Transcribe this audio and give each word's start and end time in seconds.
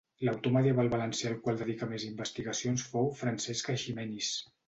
L'autor 0.27 0.53
medieval 0.53 0.87
valencià 0.93 1.29
al 1.31 1.35
qual 1.43 1.59
dedicà 1.59 1.89
més 1.91 2.07
investigacions 2.09 2.85
fou 2.95 3.13
Francesc 3.21 3.73
Eiximenis. 3.77 4.35